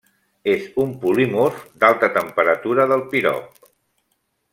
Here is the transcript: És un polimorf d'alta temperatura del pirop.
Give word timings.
És 0.51 0.63
un 0.83 0.95
polimorf 1.03 1.59
d'alta 1.83 2.09
temperatura 2.15 2.87
del 2.93 3.05
pirop. 3.13 3.61